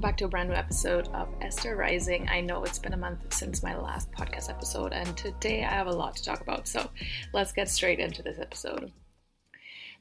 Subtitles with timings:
[0.00, 2.26] welcome back to a brand new episode of Esther Rising.
[2.30, 5.88] I know it's been a month since my last podcast episode, and today I have
[5.88, 6.88] a lot to talk about, so
[7.34, 8.92] let's get straight into this episode.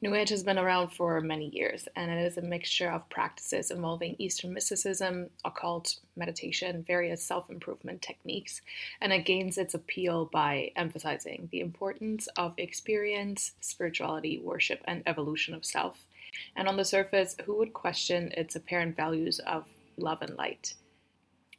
[0.01, 3.71] New Age has been around for many years, and it is a mixture of practices
[3.71, 8.61] involving Eastern mysticism, occult, meditation, various self improvement techniques,
[9.01, 15.53] and it gains its appeal by emphasizing the importance of experience, spirituality, worship, and evolution
[15.53, 16.05] of self.
[16.55, 19.65] And on the surface, who would question its apparent values of
[19.99, 20.73] love and light?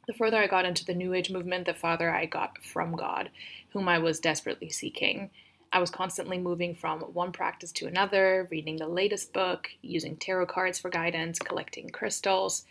[0.07, 3.29] The further I got into the New Age movement, the farther I got from God,
[3.69, 5.29] whom I was desperately seeking.
[5.71, 10.47] I was constantly moving from one practice to another, reading the latest book, using tarot
[10.47, 12.65] cards for guidance, collecting crystals,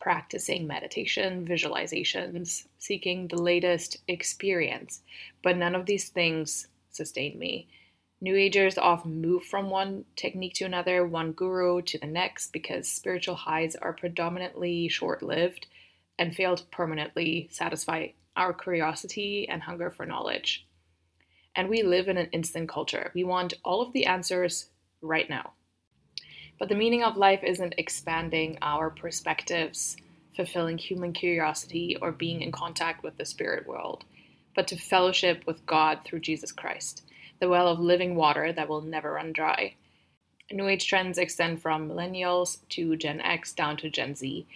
[0.00, 5.00] practicing meditation, visualizations, seeking the latest experience.
[5.42, 7.68] But none of these things sustained me.
[8.20, 12.88] New Agers often move from one technique to another, one guru to the next, because
[12.88, 15.66] spiritual highs are predominantly short lived
[16.18, 20.68] and fail to permanently satisfy our curiosity and hunger for knowledge
[21.58, 23.10] and we live in an instant culture.
[23.16, 24.70] We want all of the answers
[25.02, 25.54] right now.
[26.56, 29.96] But the meaning of life isn't expanding our perspectives,
[30.36, 34.04] fulfilling human curiosity, or being in contact with the spirit world,
[34.54, 37.02] but to fellowship with God through Jesus Christ,
[37.40, 39.74] the well of living water that will never run dry.
[40.50, 44.46] New Age trends extend from millennials to Gen X down to Gen Z,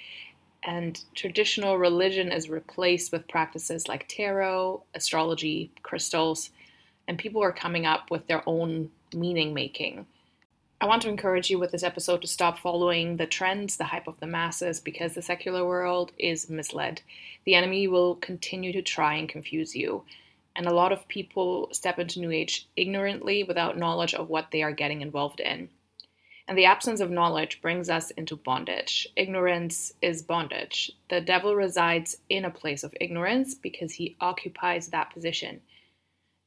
[0.63, 6.51] and traditional religion is replaced with practices like tarot, astrology, crystals,
[7.09, 10.07] and people are coming up with their own meaning making.
[10.81, 14.09] I want to encourage you with this episode to stop following the trends, the hype
[14.09, 17.03] of the masses, because the secular world is misled.
[17.45, 20.05] The enemy will continue to try and confuse you.
[20.55, 24.63] And a lot of people step into New Age ignorantly without knowledge of what they
[24.63, 25.71] are getting involved in.
[26.49, 29.07] And the absence of knowledge brings us into bondage.
[29.17, 30.91] Ignorance is bondage.
[31.09, 35.63] The devil resides in a place of ignorance because he occupies that position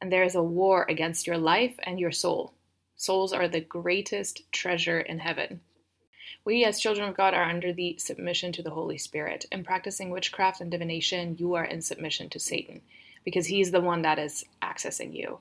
[0.01, 2.53] and there is a war against your life and your soul.
[2.95, 5.61] Souls are the greatest treasure in heaven.
[6.45, 9.45] We, as children of God, are under the submission to the Holy Spirit.
[9.51, 12.81] In practicing witchcraft and divination, you are in submission to Satan,
[13.25, 15.39] because he's the one that is accessing you.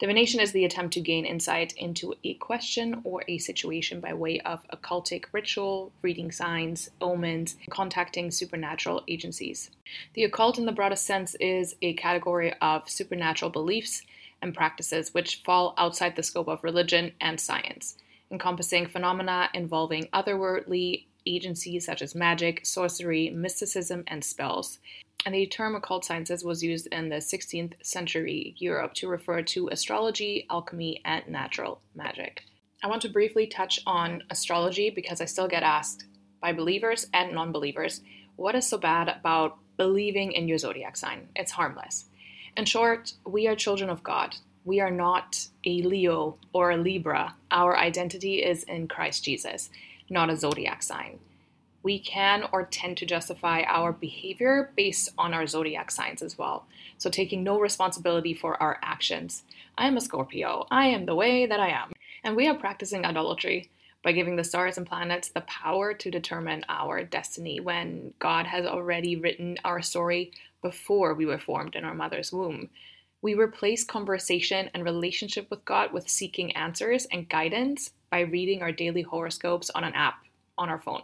[0.00, 4.40] Divination is the attempt to gain insight into a question or a situation by way
[4.40, 9.70] of occultic ritual, reading signs, omens, contacting supernatural agencies.
[10.14, 14.02] The occult, in the broadest sense, is a category of supernatural beliefs
[14.42, 17.96] and practices which fall outside the scope of religion and science,
[18.32, 24.80] encompassing phenomena involving otherworldly agencies such as magic, sorcery, mysticism, and spells
[25.24, 29.68] and the term occult sciences was used in the 16th century Europe to refer to
[29.68, 32.44] astrology, alchemy, and natural magic.
[32.82, 36.04] I want to briefly touch on astrology because I still get asked
[36.40, 38.02] by believers and non believers
[38.36, 41.28] what is so bad about believing in your zodiac sign?
[41.34, 42.06] It's harmless.
[42.56, 44.36] In short, we are children of God.
[44.64, 47.36] We are not a Leo or a Libra.
[47.50, 49.70] Our identity is in Christ Jesus,
[50.10, 51.18] not a zodiac sign
[51.84, 56.66] we can or tend to justify our behavior based on our zodiac signs as well.
[56.96, 59.44] So, taking no responsibility for our actions.
[59.76, 60.66] I am a Scorpio.
[60.70, 61.92] I am the way that I am.
[62.24, 63.70] And we are practicing idolatry
[64.02, 68.64] by giving the stars and planets the power to determine our destiny when God has
[68.64, 72.70] already written our story before we were formed in our mother's womb.
[73.20, 78.72] We replace conversation and relationship with God with seeking answers and guidance by reading our
[78.72, 80.16] daily horoscopes on an app
[80.56, 81.02] on our phone.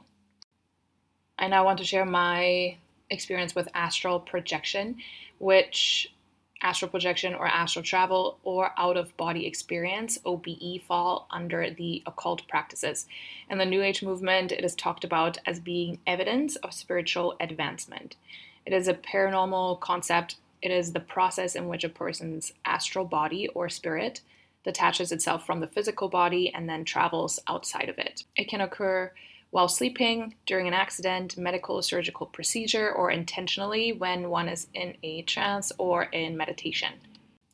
[1.41, 2.77] I want to share my
[3.11, 4.97] experience with astral projection,
[5.39, 6.13] which
[6.63, 12.47] astral projection or astral travel or out of body experience OBE fall under the occult
[12.49, 13.07] practices.
[13.49, 18.17] In the New Age movement, it is talked about as being evidence of spiritual advancement.
[18.67, 20.37] It is a paranormal concept.
[20.61, 24.21] It is the process in which a person's astral body or spirit
[24.65, 28.25] detaches itself from the physical body and then travels outside of it.
[28.37, 29.13] It can occur
[29.51, 34.97] while sleeping, during an accident, medical or surgical procedure, or intentionally when one is in
[35.03, 36.93] a trance or in meditation.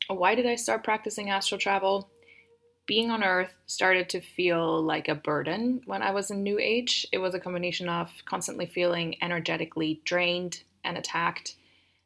[0.07, 2.09] Why did I start practicing astral travel?
[2.85, 7.05] Being on Earth started to feel like a burden when I was in New Age.
[7.11, 11.55] It was a combination of constantly feeling energetically drained and attacked,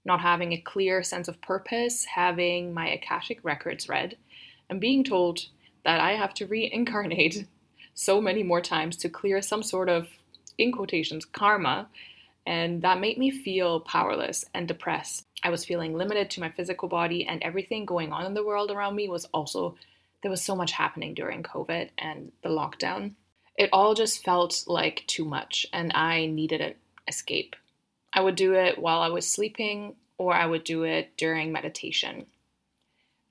[0.06, 4.18] not having a clear sense of purpose, having my Akashic records read,
[4.70, 5.46] and being told
[5.86, 7.46] that I have to reincarnate
[7.94, 10.08] so many more times to clear some sort of,
[10.58, 11.88] in quotations, karma.
[12.46, 15.26] And that made me feel powerless and depressed.
[15.44, 18.72] I was feeling limited to my physical body, and everything going on in the world
[18.72, 19.76] around me was also,
[20.22, 23.14] there was so much happening during COVID and the lockdown.
[23.58, 26.74] It all just felt like too much, and I needed an
[27.08, 27.56] escape.
[28.14, 32.28] I would do it while I was sleeping, or I would do it during meditation.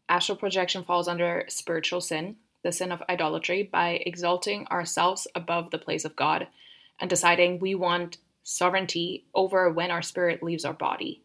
[0.08, 5.78] Astral projection falls under spiritual sin, the sin of idolatry, by exalting ourselves above the
[5.78, 6.48] place of God
[6.98, 11.22] and deciding we want sovereignty over when our spirit leaves our body.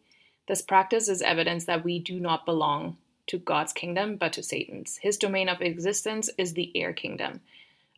[0.47, 2.97] This practice is evidence that we do not belong
[3.27, 4.97] to God's kingdom, but to Satan's.
[4.97, 7.41] His domain of existence is the air kingdom,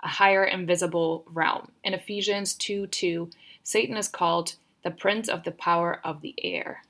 [0.01, 1.71] a higher invisible realm.
[1.83, 3.29] In Ephesians 2 2,
[3.63, 6.83] Satan is called the prince of the power of the air.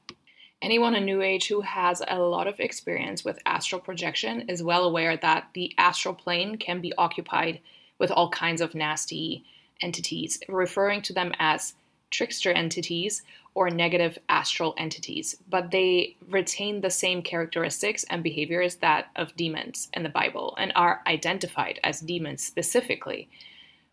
[0.61, 4.85] Anyone in New Age who has a lot of experience with astral projection is well
[4.85, 7.59] aware that the astral plane can be occupied
[7.99, 9.43] with all kinds of nasty
[9.81, 11.75] entities, referring to them as
[12.09, 13.21] trickster entities
[13.53, 19.89] or negative astral entities, but they retain the same characteristics and behaviors that of demons
[19.93, 23.29] in the Bible and are identified as demons specifically.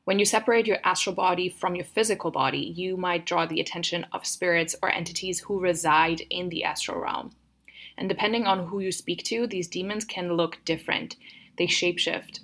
[0.04, 4.06] When you separate your astral body from your physical body, you might draw the attention
[4.12, 7.30] of spirits or entities who reside in the astral realm.
[7.96, 11.16] And depending on who you speak to, these demons can look different.
[11.56, 12.40] They shapeshift.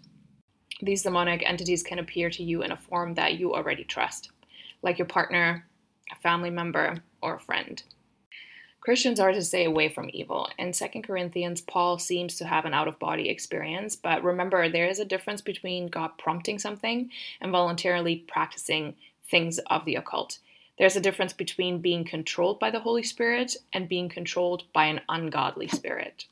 [0.80, 4.30] These demonic entities can appear to you in a form that you already trust,
[4.80, 5.66] like your partner,
[6.10, 7.82] a family member, or a friend.
[8.80, 10.48] Christians are to stay away from evil.
[10.58, 14.88] In 2 Corinthians, Paul seems to have an out of body experience, but remember, there
[14.88, 17.10] is a difference between God prompting something
[17.42, 18.94] and voluntarily practicing
[19.30, 20.38] things of the occult.
[20.78, 25.02] There's a difference between being controlled by the Holy Spirit and being controlled by an
[25.10, 26.24] ungodly spirit.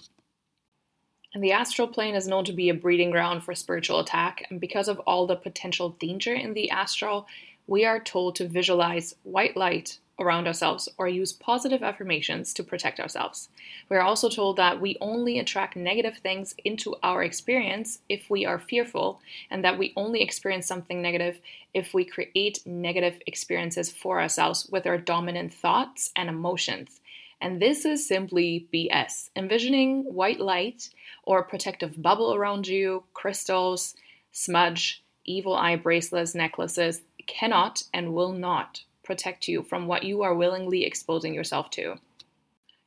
[1.35, 4.59] And the astral plane is known to be a breeding ground for spiritual attack, and
[4.59, 7.27] because of all the potential danger in the astral,
[7.67, 12.99] we are told to visualize white light around ourselves or use positive affirmations to protect
[13.00, 13.49] ourselves.
[13.88, 18.44] We are also told that we only attract negative things into our experience if we
[18.44, 19.20] are fearful,
[19.50, 21.41] and that we only experience something negative
[21.73, 27.00] if we create negative experiences for ourselves with our dominant thoughts and emotions.
[27.41, 29.31] And this is simply BS.
[29.37, 30.91] Envisioning white light
[31.23, 33.94] or a protective bubble around you, crystals,
[34.32, 40.34] smudge, evil eye bracelets, necklaces cannot and will not protect you from what you are
[40.34, 41.96] willingly exposing yourself to.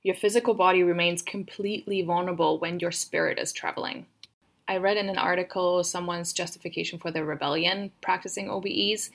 [0.03, 4.05] Your physical body remains completely vulnerable when your spirit is traveling.
[4.67, 9.09] I read in an article someone's justification for their rebellion practicing OBEs,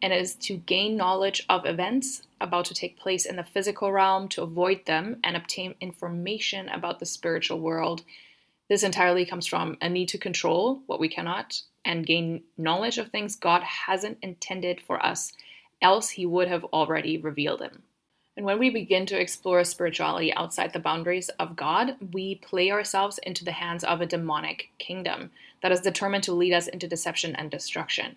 [0.00, 3.90] and it is to gain knowledge of events about to take place in the physical
[3.90, 8.04] realm, to avoid them, and obtain information about the spiritual world.
[8.68, 13.08] This entirely comes from a need to control what we cannot and gain knowledge of
[13.08, 15.32] things God hasn't intended for us
[15.80, 17.82] else he would have already revealed him.
[18.36, 23.18] And when we begin to explore spirituality outside the boundaries of God, we play ourselves
[23.18, 25.30] into the hands of a demonic kingdom
[25.62, 28.16] that is determined to lead us into deception and destruction.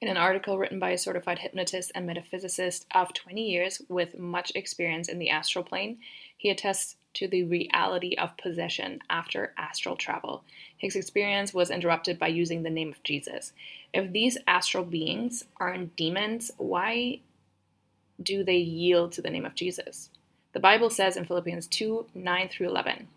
[0.00, 4.52] In an article written by a certified hypnotist and metaphysicist of 20 years with much
[4.54, 5.98] experience in the astral plane,
[6.36, 10.44] he attests to the reality of possession after astral travel.
[10.76, 13.52] His experience was interrupted by using the name of Jesus.
[13.92, 17.20] If these astral beings aren't demons, why
[18.22, 20.10] do they yield to the name of Jesus?
[20.52, 23.08] The Bible says in Philippians 2 9 through 11,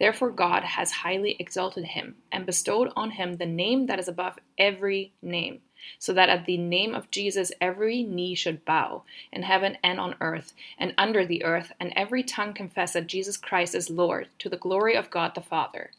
[0.00, 4.38] Therefore God has highly exalted him and bestowed on him the name that is above
[4.56, 5.60] every name,
[5.98, 10.14] so that at the name of Jesus every knee should bow, in heaven and on
[10.20, 14.48] earth and under the earth, and every tongue confess that Jesus Christ is Lord, to
[14.48, 15.90] the glory of God the Father.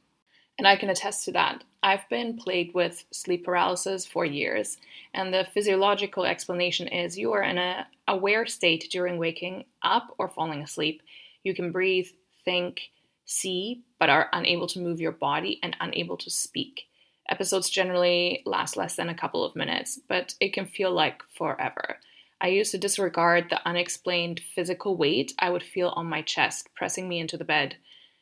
[0.57, 1.63] And I can attest to that.
[1.81, 4.77] I've been plagued with sleep paralysis for years,
[5.13, 10.27] and the physiological explanation is you are in an aware state during waking up or
[10.27, 11.01] falling asleep.
[11.43, 12.07] You can breathe,
[12.43, 12.89] think,
[13.23, 16.88] see, but are unable to move your body and unable to speak.
[17.29, 21.99] Episodes generally last less than a couple of minutes, but it can feel like forever.
[22.41, 27.07] I used to disregard the unexplained physical weight I would feel on my chest, pressing
[27.07, 27.75] me into the bed.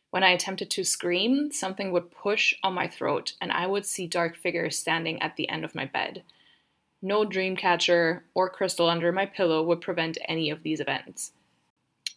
[0.10, 4.08] When I attempted to scream, something would push on my throat, and I would see
[4.08, 6.24] dark figures standing at the end of my bed.
[7.02, 11.32] No dream catcher or crystal under my pillow would prevent any of these events.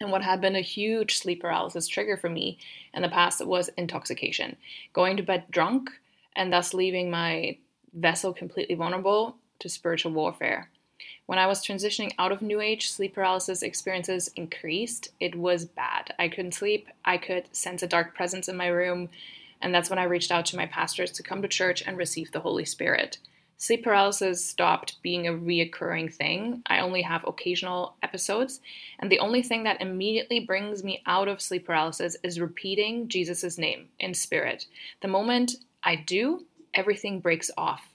[0.00, 2.58] And what had been a huge sleep paralysis trigger for me
[2.94, 4.56] in the past was intoxication.
[4.94, 5.90] Going to bed drunk
[6.36, 7.58] and thus leaving my
[7.92, 10.70] vessel completely vulnerable to spiritual warfare.
[11.26, 15.10] When I was transitioning out of New Age, sleep paralysis experiences increased.
[15.20, 16.12] It was bad.
[16.18, 16.88] I couldn't sleep.
[17.04, 19.10] I could sense a dark presence in my room.
[19.62, 22.32] And that's when I reached out to my pastors to come to church and receive
[22.32, 23.18] the Holy Spirit.
[23.62, 26.62] Sleep paralysis stopped being a reoccurring thing.
[26.64, 28.62] I only have occasional episodes,
[28.98, 33.58] and the only thing that immediately brings me out of sleep paralysis is repeating Jesus'
[33.58, 34.64] name in spirit.
[35.02, 37.90] The moment I do, everything breaks off.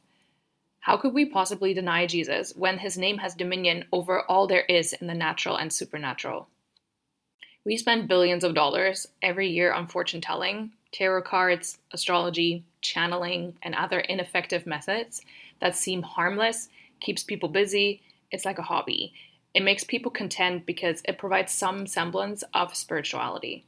[0.81, 4.93] How could we possibly deny Jesus when his name has dominion over all there is
[4.93, 6.48] in the natural and supernatural?
[7.65, 13.74] We spend billions of dollars every year on fortune telling, tarot cards, astrology, channeling, and
[13.74, 15.24] other ineffective methods
[15.59, 16.69] that seem harmless,
[17.00, 18.01] keeps people busy.
[18.31, 19.13] It's like a hobby.
[19.53, 23.65] It makes people content because it provides some semblance of spirituality.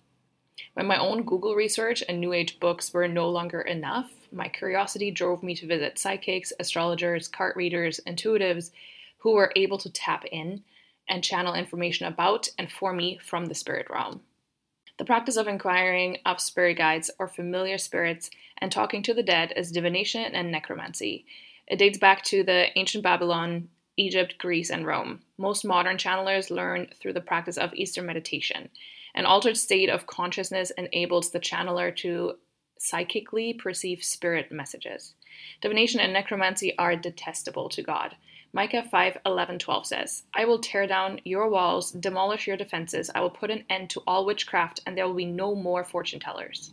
[0.74, 5.12] When my own Google research and New Age books were no longer enough, my curiosity
[5.12, 8.72] drove me to visit psychics, astrologers, card readers, intuitives
[9.20, 10.64] who were able to tap in
[11.08, 14.22] and channel information about and for me from the spirit realm.
[14.98, 19.54] The practice of inquiring of spirit guides or familiar spirits and talking to the dead
[19.56, 21.26] is divination and necromancy.
[21.68, 25.22] It dates back to the ancient Babylon, Egypt, Greece, and Rome.
[25.38, 28.70] Most modern channelers learn through the practice of Eastern meditation.
[29.16, 32.36] An altered state of consciousness enables the channeler to
[32.80, 35.16] psychically perceive spirit messages.
[35.62, 38.16] Divination and necromancy are detestable to God.
[38.54, 43.12] Micah 5 11 12 says, I will tear down your walls, demolish your defenses.
[43.14, 46.20] I will put an end to all witchcraft, and there will be no more fortune
[46.20, 46.72] tellers.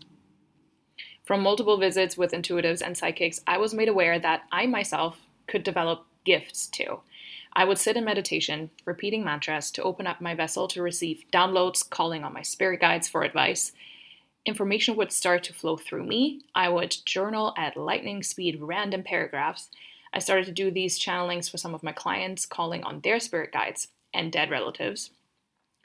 [1.24, 5.62] From multiple visits with intuitives and psychics, I was made aware that I myself could
[5.62, 7.00] develop gifts too.
[7.54, 11.88] I would sit in meditation, repeating mantras to open up my vessel to receive downloads,
[11.88, 13.72] calling on my spirit guides for advice,
[14.46, 16.42] information would start to flow through me.
[16.54, 19.70] I would journal at lightning speed random paragraphs.
[20.12, 23.52] I started to do these channelings for some of my clients, calling on their spirit
[23.52, 25.10] guides and dead relatives.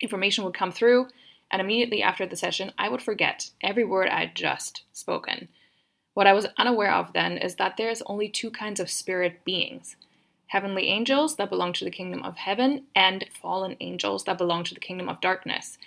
[0.02, 1.08] Information would come through,
[1.52, 5.50] and immediately after the session, I would forget every word I had just spoken.
[6.14, 9.96] What I was unaware of then is that there's only two kinds of spirit beings
[10.50, 14.74] heavenly angels that belong to the kingdom of heaven, and fallen angels that belong to
[14.74, 15.78] the kingdom of darkness.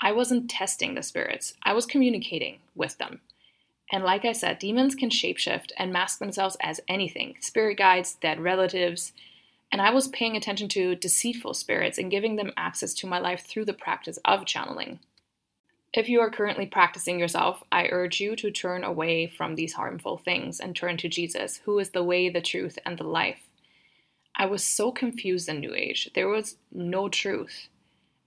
[0.00, 3.20] I wasn't testing the spirits, I was communicating with them.
[3.92, 8.40] And like I said, demons can shapeshift and mask themselves as anything spirit guides, dead
[8.40, 9.12] relatives.
[9.72, 13.44] And I was paying attention to deceitful spirits and giving them access to my life
[13.46, 15.00] through the practice of channeling.
[15.92, 20.18] If you are currently practicing yourself, I urge you to turn away from these harmful
[20.18, 23.40] things and turn to Jesus, who is the way, the truth, and the life.
[24.34, 26.10] I was so confused in New Age.
[26.14, 27.68] There was no truth.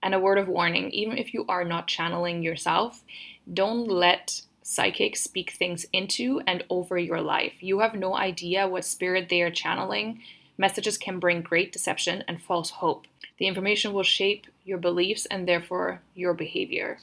[0.02, 3.04] And a word of warning even if you are not channeling yourself,
[3.52, 7.54] don't let psychics speak things into and over your life.
[7.60, 10.22] You have no idea what spirit they are channeling.
[10.60, 13.06] Messages can bring great deception and false hope.
[13.38, 16.98] The information will shape your beliefs and therefore your behavior.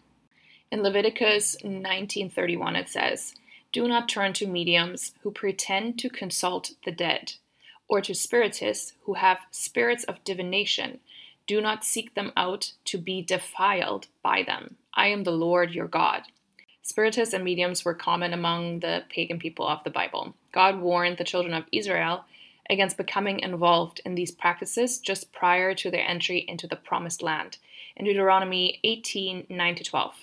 [0.72, 3.34] In Leviticus 19:31 it says,
[3.72, 7.34] "Do not turn to mediums who pretend to consult the dead,
[7.88, 11.00] or to spiritists who have spirits of divination,
[11.48, 14.78] do not seek them out to be defiled by them.
[14.94, 16.26] I am the Lord your God.
[16.84, 20.36] Spiritists and mediums were common among the pagan people of the Bible.
[20.52, 22.26] God warned the children of Israel
[22.70, 27.58] against becoming involved in these practices just prior to their entry into the promised land.
[27.96, 30.16] In Deuteronomy 18 9 12,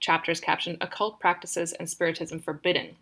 [0.00, 2.96] chapters captioned Occult Practices and Spiritism Forbidden.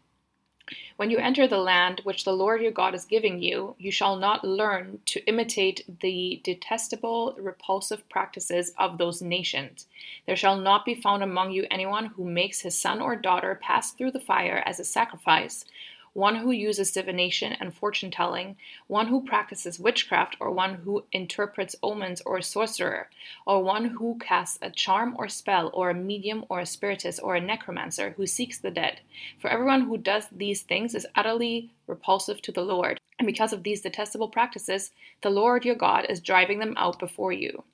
[0.97, 4.17] When you enter the land which the Lord your God is giving you, you shall
[4.17, 9.87] not learn to imitate the detestable, repulsive practices of those nations.
[10.25, 13.93] There shall not be found among you anyone who makes his son or daughter pass
[13.93, 15.67] through the fire as a sacrifice,
[16.15, 18.57] one who uses divination and fortune telling,
[18.87, 23.11] one who practices witchcraft, or one who interprets omens, or a sorcerer,
[23.47, 27.35] or one who casts a charm or spell, or a medium, or a spiritist, or
[27.35, 29.01] a necromancer who seeks the dead.
[29.39, 32.99] For everyone who does these things is utterly repulsive to the Lord.
[33.19, 34.93] And because of these detestable practices,
[35.23, 37.65] the Lord your God is driving them out before you.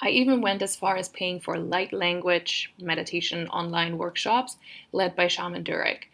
[0.00, 4.56] I even went as far as paying for light language meditation online workshops
[4.90, 6.04] led by Shaman Durek.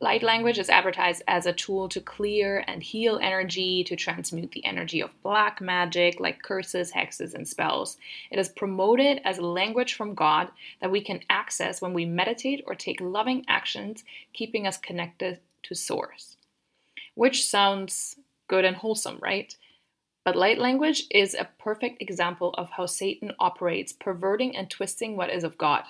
[0.00, 4.64] Light language is advertised as a tool to clear and heal energy, to transmute the
[4.64, 7.96] energy of black magic like curses, hexes, and spells.
[8.30, 10.48] It is promoted as a language from God
[10.80, 15.74] that we can access when we meditate or take loving actions, keeping us connected to
[15.76, 16.36] Source.
[17.14, 18.16] Which sounds
[18.48, 19.56] good and wholesome, right?
[20.24, 25.30] But light language is a perfect example of how Satan operates, perverting and twisting what
[25.30, 25.84] is of God.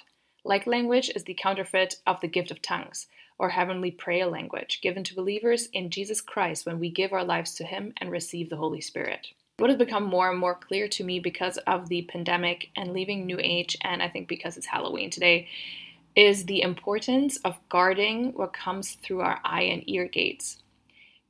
[0.45, 3.07] Light language is the counterfeit of the gift of tongues
[3.39, 7.55] or heavenly prayer language given to believers in Jesus Christ when we give our lives
[7.57, 9.29] to Him and receive the Holy Spirit.
[9.59, 13.25] What has become more and more clear to me because of the pandemic and leaving
[13.25, 15.49] New Age, and I think because it's Halloween today,
[16.17, 20.59] is the importance of guarding what comes through our eye and ear gates.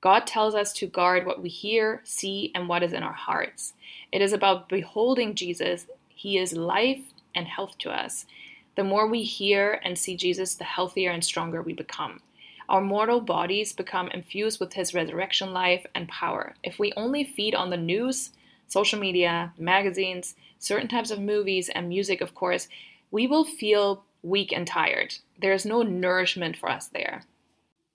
[0.00, 3.72] God tells us to guard what we hear, see, and what is in our hearts.
[4.12, 5.86] It is about beholding Jesus.
[6.08, 7.00] He is life
[7.34, 8.26] and health to us.
[8.76, 12.20] The more we hear and see Jesus, the healthier and stronger we become.
[12.68, 16.54] Our mortal bodies become infused with his resurrection life and power.
[16.62, 18.30] If we only feed on the news,
[18.68, 22.68] social media, magazines, certain types of movies, and music, of course,
[23.10, 25.14] we will feel weak and tired.
[25.40, 27.24] There is no nourishment for us there.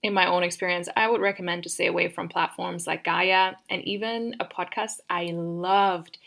[0.01, 3.83] In my own experience, I would recommend to stay away from platforms like Gaia and
[3.83, 6.19] even a podcast I loved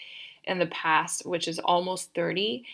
[0.45, 2.65] in the past, which is almost 30.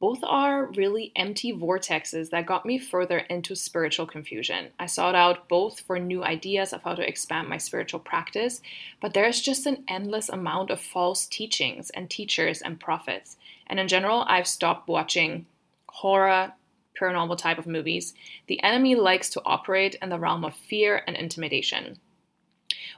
[0.00, 4.68] Both are really empty vortexes that got me further into spiritual confusion.
[4.78, 8.62] I sought out both for new ideas of how to expand my spiritual practice,
[9.00, 13.36] but there's just an endless amount of false teachings and teachers and prophets.
[13.66, 15.46] And in general, I've stopped watching
[15.88, 16.52] horror,
[16.98, 18.14] paranormal type of movies.
[18.46, 21.98] The enemy likes to operate in the realm of fear and intimidation.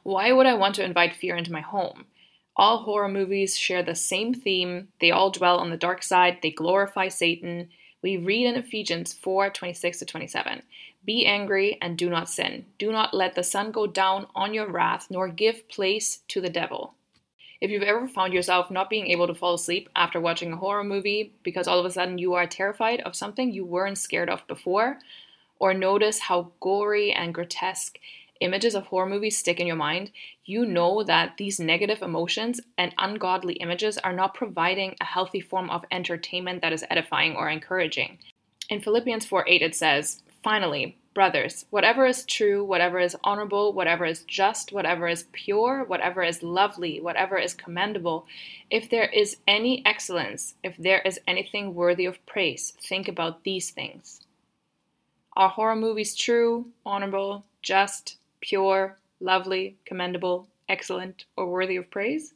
[0.03, 2.05] Why would I want to invite fear into my home?
[2.57, 4.89] All horror movies share the same theme.
[5.01, 7.69] They all dwell on the dark side, they glorify Satan.
[8.03, 10.63] We read in Ephesians 4 26 to 27
[11.05, 12.67] Be angry and do not sin.
[12.79, 16.51] Do not let the sun go down on your wrath, nor give place to the
[16.51, 16.95] devil.
[17.61, 20.83] If you've ever found yourself not being able to fall asleep after watching a horror
[20.83, 24.47] movie because all of a sudden you are terrified of something you weren't scared of
[24.47, 24.99] before,
[25.59, 27.99] or notice how gory and grotesque
[28.41, 30.11] images of horror movies stick in your mind,
[30.45, 35.71] you know that these negative emotions and ungodly images are not providing a healthy form
[35.71, 38.19] of entertainment that is edifying or encouraging.
[38.69, 44.05] In Philippians 4 8, it says, Finally, brothers, whatever is true, whatever is honorable, whatever
[44.05, 48.27] is just, whatever is pure, whatever is lovely, whatever is commendable,
[48.71, 53.71] if there is any excellence, if there is anything worthy of praise, think about these
[53.71, 54.21] things.
[55.37, 62.35] Are horror movies true, honorable, just, pure, lovely, commendable, excellent, or worthy of praise?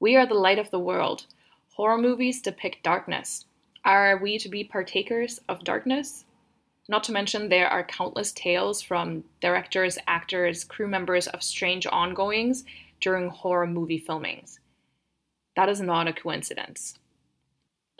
[0.00, 1.26] We are the light of the world.
[1.74, 3.44] Horror movies depict darkness.
[3.84, 6.24] Are we to be partakers of darkness?
[6.88, 12.64] Not to mention, there are countless tales from directors, actors, crew members of strange ongoings
[13.00, 14.58] during horror movie filmings.
[15.54, 16.98] That is not a coincidence.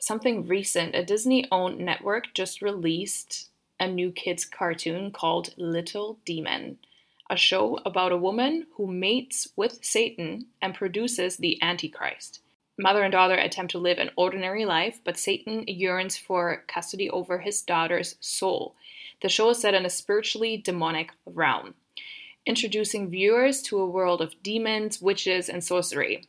[0.01, 6.79] Something recent, a Disney owned network just released a new kids' cartoon called Little Demon,
[7.33, 12.41] a show about a woman who mates with Satan and produces the Antichrist.
[12.79, 17.39] Mother and daughter attempt to live an ordinary life, but Satan yearns for custody over
[17.39, 18.77] his daughter's soul.
[19.23, 21.73] The show is set in a spiritually demonic realm,
[22.45, 26.29] introducing viewers to a world of demons, witches, and sorcery.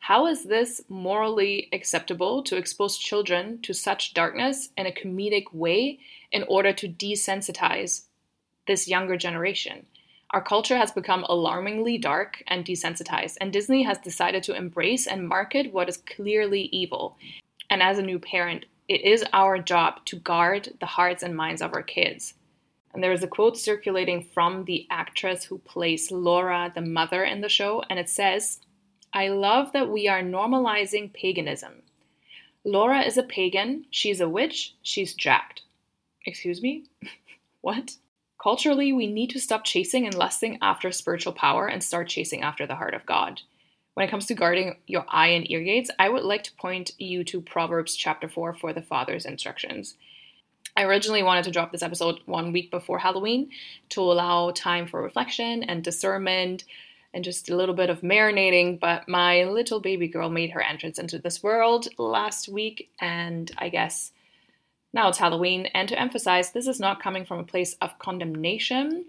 [0.00, 6.00] How is this morally acceptable to expose children to such darkness in a comedic way
[6.32, 8.06] in order to desensitize
[8.66, 9.86] this younger generation?
[10.32, 15.26] Our culture has become alarmingly dark and desensitized, and Disney has decided to embrace and
[15.26, 17.16] market what is clearly evil.
[17.68, 21.62] And as a new parent, it is our job to guard the hearts and minds
[21.62, 22.34] of our kids.
[22.92, 27.40] And there is a quote circulating from the actress who plays Laura, the mother in
[27.40, 28.60] the show, and it says,
[29.12, 31.82] I love that we are normalizing paganism.
[32.64, 35.62] Laura is a pagan, she's a witch, she's jacked.
[36.26, 36.84] Excuse me?
[37.62, 37.96] what?
[38.42, 42.66] Culturally, we need to stop chasing and lusting after spiritual power and start chasing after
[42.66, 43.42] the heart of God.
[43.92, 46.92] When it comes to guarding your eye and ear gates, I would like to point
[46.96, 49.94] you to Proverbs chapter 4 for the father's instructions.
[50.74, 53.50] I originally wanted to drop this episode one week before Halloween
[53.90, 56.64] to allow time for reflection and discernment
[57.12, 60.98] and just a little bit of marinating, but my little baby girl made her entrance
[60.98, 64.12] into this world last week, and I guess
[64.92, 69.06] now it's Halloween, and to emphasize, this is not coming from a place of condemnation.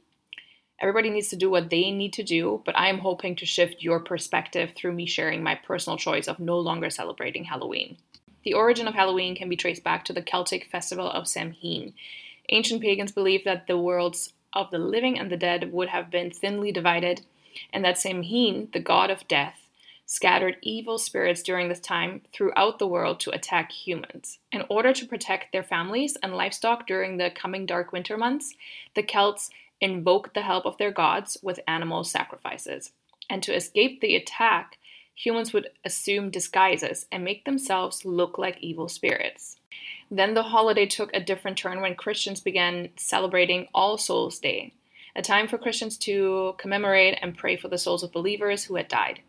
[0.79, 3.83] Everybody needs to do what they need to do, but I am hoping to shift
[3.83, 7.97] your perspective through me sharing my personal choice of no longer celebrating Halloween.
[8.43, 11.93] The origin of Halloween can be traced back to the Celtic festival of Samhain.
[12.49, 16.31] Ancient pagans believed that the worlds of the living and the dead would have been
[16.31, 17.21] thinly divided,
[17.71, 19.69] and that Samhain, the god of death,
[20.11, 24.39] scattered evil spirits during this time throughout the world to attack humans.
[24.51, 28.53] In order to protect their families and livestock during the coming dark winter months,
[28.93, 32.91] the Celts invoked the help of their gods with animal sacrifices.
[33.29, 34.77] And to escape the attack,
[35.15, 39.55] humans would assume disguises and make themselves look like evil spirits.
[40.11, 44.73] Then the holiday took a different turn when Christians began celebrating All Souls Day,
[45.15, 48.89] a time for Christians to commemorate and pray for the souls of believers who had
[48.89, 49.21] died.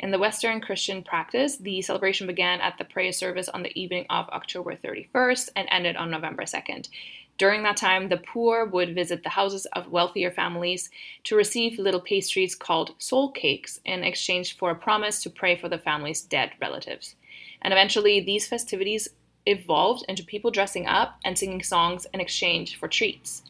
[0.00, 4.06] In the Western Christian practice, the celebration began at the prayer service on the evening
[4.08, 6.88] of October 31st and ended on November 2nd.
[7.36, 10.88] During that time, the poor would visit the houses of wealthier families
[11.24, 15.68] to receive little pastries called soul cakes in exchange for a promise to pray for
[15.68, 17.14] the family's dead relatives.
[17.60, 19.06] And eventually, these festivities
[19.44, 23.42] evolved into people dressing up and singing songs in exchange for treats.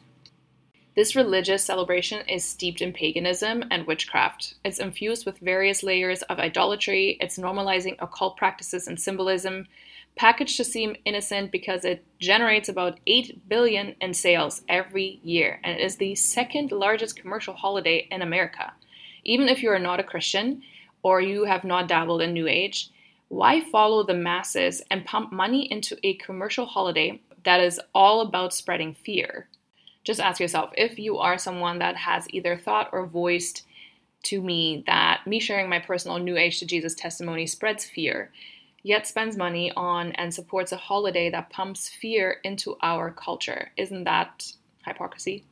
[0.93, 4.55] This religious celebration is steeped in paganism and witchcraft.
[4.65, 9.67] It's infused with various layers of idolatry, it's normalizing occult practices and symbolism,
[10.17, 15.79] packaged to seem innocent because it generates about 8 billion in sales every year and
[15.79, 18.73] it is the second largest commercial holiday in America.
[19.23, 20.61] Even if you are not a Christian
[21.03, 22.89] or you have not dabbled in New Age,
[23.29, 28.53] why follow the masses and pump money into a commercial holiday that is all about
[28.53, 29.47] spreading fear?
[30.03, 33.65] Just ask yourself if you are someone that has either thought or voiced
[34.23, 38.31] to me that me sharing my personal New Age to Jesus testimony spreads fear
[38.83, 43.71] yet spends money on and supports a holiday that pumps fear into our culture.
[43.77, 44.51] Isn't that
[44.85, 45.45] hypocrisy?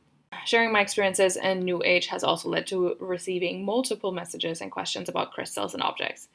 [0.44, 5.08] Sharing my experiences in New Age has also led to receiving multiple messages and questions
[5.08, 6.28] about crystals and objects.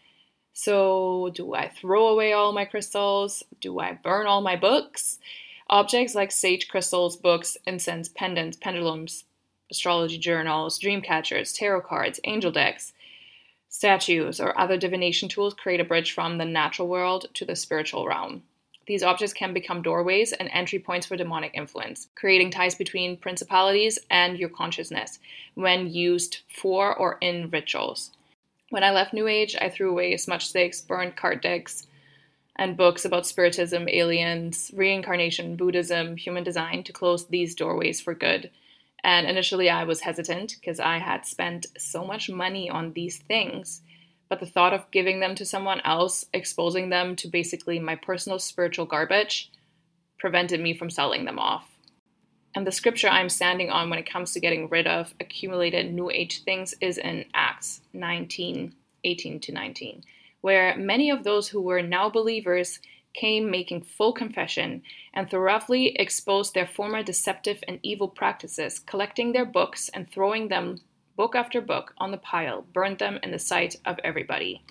[0.53, 3.43] So, do I throw away all my crystals?
[3.59, 5.19] Do I burn all my books?
[5.67, 9.23] Objects like sage crystals, books, incense, pendants, pendulums,
[9.71, 12.93] astrology journals, dream catchers, tarot cards, angel decks,
[13.75, 18.07] Statues or other divination tools create a bridge from the natural world to the spiritual
[18.07, 18.43] realm.
[18.87, 23.99] These objects can become doorways and entry points for demonic influence, creating ties between principalities
[24.09, 25.19] and your consciousness
[25.55, 28.11] when used for or in rituals.
[28.69, 31.85] When I left New Age, I threw away smudge sticks, burned card decks,
[32.55, 38.49] and books about spiritism, aliens, reincarnation, Buddhism, human design to close these doorways for good
[39.05, 43.81] and initially, I was hesitant because I had spent so much money on these things.
[44.29, 48.39] But the thought of giving them to someone else, exposing them to basically my personal
[48.39, 49.51] spiritual garbage,
[50.17, 51.69] prevented me from selling them off.
[52.55, 56.09] And the scripture I'm standing on when it comes to getting rid of accumulated New
[56.09, 60.03] Age things is in Acts 19 18 to 19,
[60.45, 62.79] where many of those who were now believers
[63.15, 64.79] came making full confession
[65.11, 70.77] and thoroughly exposed their former deceptive and evil practices, collecting their books and throwing them
[71.15, 74.61] book after book on the pile, burned them in the sight of everybody.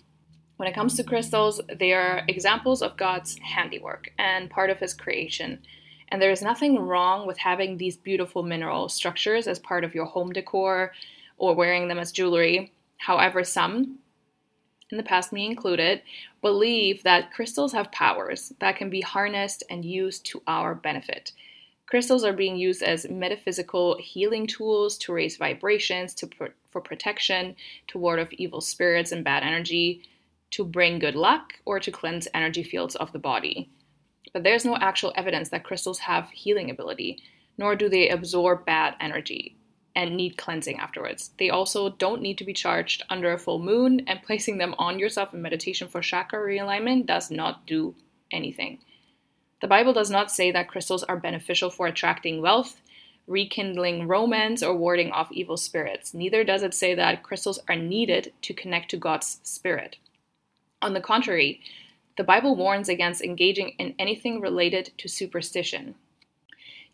[0.58, 4.94] When it comes to crystals, they are examples of God's handiwork and part of His
[4.94, 5.58] creation.
[6.10, 10.06] And there is nothing wrong with having these beautiful mineral structures as part of your
[10.06, 10.92] home decor
[11.36, 12.70] or wearing them as jewelry.
[12.98, 13.98] However, some,
[14.94, 16.02] in the past, me included,
[16.40, 21.32] believe that crystals have powers that can be harnessed and used to our benefit.
[21.86, 27.56] Crystals are being used as metaphysical healing tools to raise vibrations, to pr- for protection,
[27.88, 30.02] to ward off evil spirits and bad energy,
[30.52, 33.68] to bring good luck, or to cleanse energy fields of the body.
[34.32, 37.18] But there's no actual evidence that crystals have healing ability,
[37.58, 39.56] nor do they absorb bad energy
[39.96, 41.30] and need cleansing afterwards.
[41.38, 44.98] They also don't need to be charged under a full moon, and placing them on
[44.98, 47.94] yourself in meditation for chakra realignment does not do
[48.32, 48.78] anything.
[49.60, 52.80] The Bible does not say that crystals are beneficial for attracting wealth,
[53.26, 56.12] rekindling romance, or warding off evil spirits.
[56.12, 59.96] Neither does it say that crystals are needed to connect to God's spirit.
[60.82, 61.60] On the contrary,
[62.16, 65.94] the Bible warns against engaging in anything related to superstition.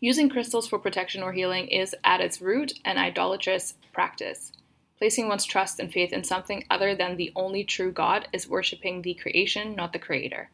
[0.03, 4.51] Using crystals for protection or healing is, at its root, an idolatrous practice.
[4.97, 9.03] Placing one's trust and faith in something other than the only true God is worshiping
[9.03, 10.49] the creation, not the creator.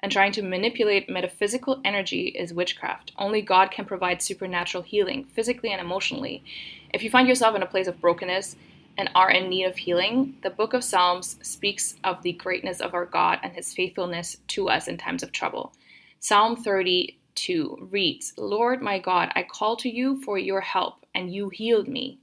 [0.00, 3.12] And trying to manipulate metaphysical energy is witchcraft.
[3.16, 6.44] Only God can provide supernatural healing, physically and emotionally.
[6.92, 8.54] If you find yourself in a place of brokenness
[8.98, 12.92] and are in need of healing, the book of Psalms speaks of the greatness of
[12.92, 15.72] our God and his faithfulness to us in times of trouble.
[16.18, 21.32] Psalm 30 2 reads, Lord my God, I call to you for your help, and
[21.32, 22.18] you healed me.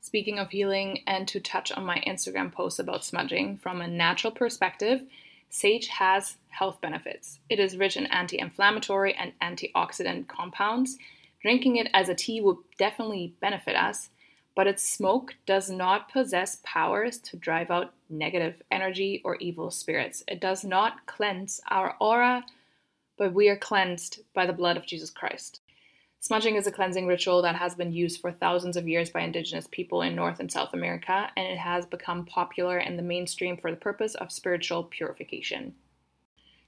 [0.00, 4.32] Speaking of healing, and to touch on my Instagram post about smudging, from a natural
[4.32, 5.02] perspective,
[5.50, 7.40] sage has health benefits.
[7.48, 10.96] It is rich in anti inflammatory and antioxidant compounds.
[11.42, 14.08] Drinking it as a tea would definitely benefit us,
[14.56, 20.24] but its smoke does not possess powers to drive out negative energy or evil spirits.
[20.26, 22.44] It does not cleanse our aura
[23.18, 25.60] but we are cleansed by the blood of Jesus Christ.
[26.20, 29.68] Smudging is a cleansing ritual that has been used for thousands of years by indigenous
[29.70, 33.70] people in North and South America, and it has become popular in the mainstream for
[33.70, 35.74] the purpose of spiritual purification.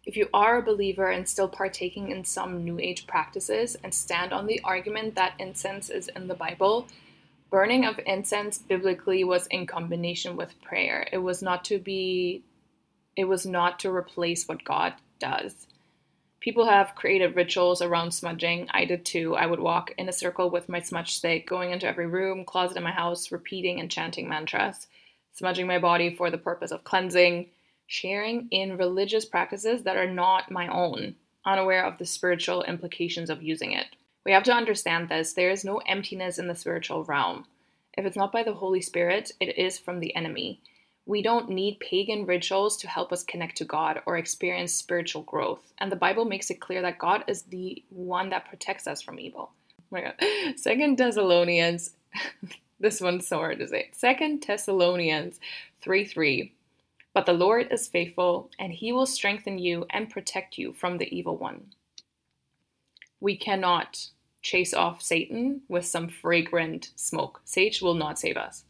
[0.06, 4.32] If you are a believer and still partaking in some New Age practices and stand
[4.32, 6.86] on the argument that incense is in the Bible,
[7.50, 11.06] burning of incense biblically was in combination with prayer.
[11.12, 12.44] It was not to be
[13.16, 15.66] it was not to replace what God does.
[16.40, 18.66] People have created rituals around smudging.
[18.70, 19.36] I did too.
[19.36, 22.78] I would walk in a circle with my smudge stick, going into every room, closet
[22.78, 24.86] in my house, repeating and chanting mantras,
[25.34, 27.50] smudging my body for the purpose of cleansing,
[27.86, 33.42] sharing in religious practices that are not my own, unaware of the spiritual implications of
[33.42, 33.86] using it.
[34.24, 35.34] We have to understand this.
[35.34, 37.44] There is no emptiness in the spiritual realm.
[37.98, 40.60] If it's not by the Holy Spirit, it is from the enemy.
[41.10, 45.72] We don't need pagan rituals to help us connect to God or experience spiritual growth.
[45.78, 49.18] And the Bible makes it clear that God is the one that protects us from
[49.18, 49.50] evil.
[49.80, 50.14] Oh my God.
[50.56, 51.90] Second Thessalonians,
[52.78, 53.90] this one's so hard to say.
[53.90, 55.40] Second Thessalonians
[55.82, 56.52] 3 3.
[57.12, 61.12] But the Lord is faithful, and he will strengthen you and protect you from the
[61.12, 61.72] evil one.
[63.18, 64.06] We cannot
[64.42, 67.40] chase off Satan with some fragrant smoke.
[67.44, 68.62] Sage will not save us.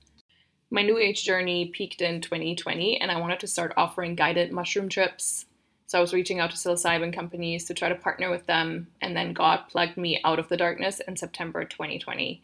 [0.73, 4.89] My New Age journey peaked in 2020, and I wanted to start offering guided mushroom
[4.89, 5.47] trips.
[5.89, 9.17] So I was reaching out to psilocybin companies to try to partner with them, and
[9.17, 12.41] then God plugged me out of the darkness in September 2020.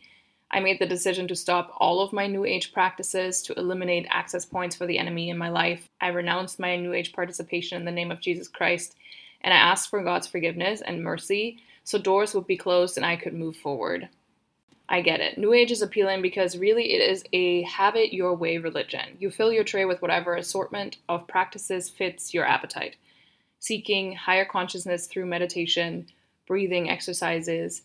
[0.51, 4.45] I made the decision to stop all of my New Age practices to eliminate access
[4.45, 5.89] points for the enemy in my life.
[6.01, 8.97] I renounced my New Age participation in the name of Jesus Christ,
[9.43, 13.15] and I asked for God's forgiveness and mercy so doors would be closed and I
[13.15, 14.09] could move forward.
[14.89, 15.37] I get it.
[15.37, 19.17] New Age is appealing because really it is a have it your way religion.
[19.19, 22.97] You fill your tray with whatever assortment of practices fits your appetite.
[23.59, 26.07] Seeking higher consciousness through meditation,
[26.47, 27.83] breathing exercises,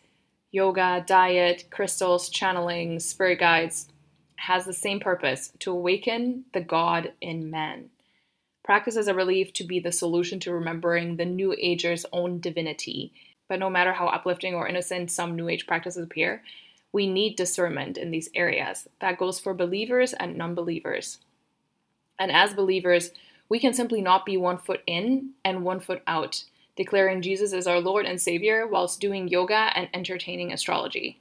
[0.51, 3.87] yoga, diet, crystals, channeling, spirit guides
[4.35, 7.89] has the same purpose to awaken the God in man.
[8.63, 13.11] Practice as a relief to be the solution to remembering the New Ager's own divinity.
[13.47, 16.43] But no matter how uplifting or innocent some New Age practices appear,
[16.91, 18.87] we need discernment in these areas.
[18.99, 21.19] That goes for believers and non believers.
[22.19, 23.11] And as believers,
[23.49, 26.43] we can simply not be one foot in and one foot out,
[26.75, 31.19] declaring Jesus as our Lord and Savior whilst doing yoga and entertaining astrology.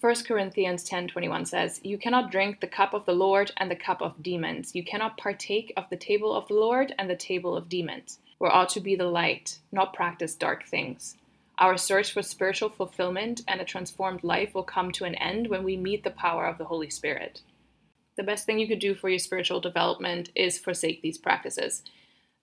[0.00, 4.02] 1 Corinthians 10:21 says, "You cannot drink the cup of the Lord and the cup
[4.02, 4.74] of demons.
[4.74, 8.18] You cannot partake of the table of the Lord and the table of demons.
[8.40, 11.16] We ought to be the light, not practice dark things."
[11.62, 15.62] Our search for spiritual fulfillment and a transformed life will come to an end when
[15.62, 17.42] we meet the power of the Holy Spirit.
[18.16, 21.84] The best thing you could do for your spiritual development is forsake these practices.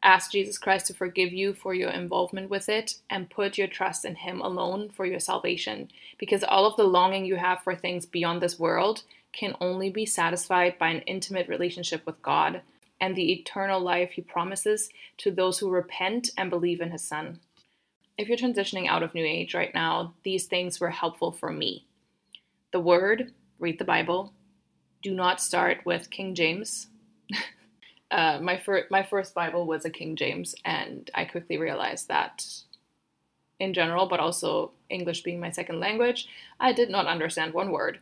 [0.01, 4.05] Ask Jesus Christ to forgive you for your involvement with it and put your trust
[4.05, 8.05] in Him alone for your salvation, because all of the longing you have for things
[8.05, 9.03] beyond this world
[9.33, 12.61] can only be satisfied by an intimate relationship with God
[13.01, 17.41] and the eternal life He promises to those who repent and believe in His Son
[18.19, 21.85] if you're transitioning out of New Age right now, these things were helpful for me.
[22.73, 24.33] The Word, read the Bible.
[25.01, 26.87] Do not start with King James.
[28.11, 32.45] uh, my, fir- my first Bible was a King James, and I quickly realized that
[33.57, 36.27] in general, but also English being my second language,
[36.59, 37.99] I did not understand one word.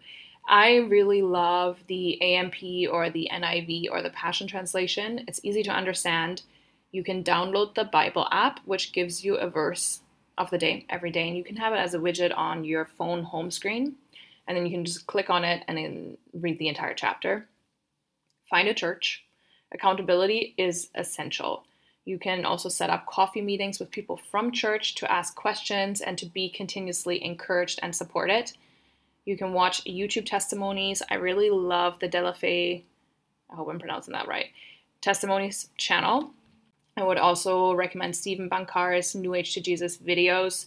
[0.47, 2.55] I really love the AMP
[2.89, 5.25] or the NIV or the Passion Translation.
[5.27, 6.41] It's easy to understand.
[6.91, 9.99] You can download the Bible app, which gives you a verse
[10.37, 12.85] of the day every day, and you can have it as a widget on your
[12.85, 13.95] phone home screen,
[14.47, 17.47] and then you can just click on it and then read the entire chapter.
[18.49, 19.25] Find a church.
[19.73, 21.65] Accountability is essential.
[22.05, 26.17] You can also set up coffee meetings with people from church to ask questions and
[26.17, 28.53] to be continuously encouraged and supported.
[29.25, 31.03] You can watch YouTube testimonies.
[31.11, 32.83] I really love the Delafe,
[33.49, 34.47] I hope I'm pronouncing that right,
[35.01, 36.31] testimonies channel.
[36.97, 40.65] I would also recommend Steven Bancarz New Age to Jesus videos.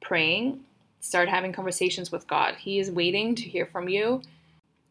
[0.00, 0.60] Praying,
[1.00, 2.54] start having conversations with God.
[2.54, 4.22] He is waiting to hear from you.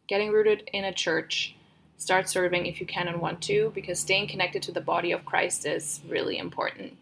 [0.07, 1.55] Getting rooted in a church,
[1.97, 5.23] start serving if you can and want to, because staying connected to the body of
[5.23, 6.97] Christ is really important.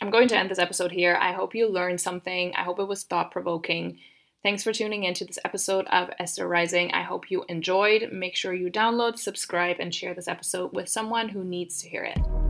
[0.00, 1.18] I'm going to end this episode here.
[1.20, 2.54] I hope you learned something.
[2.54, 3.98] I hope it was thought provoking.
[4.42, 6.92] Thanks for tuning in to this episode of Esther Rising.
[6.92, 8.10] I hope you enjoyed.
[8.12, 12.04] Make sure you download, subscribe, and share this episode with someone who needs to hear
[12.04, 12.49] it.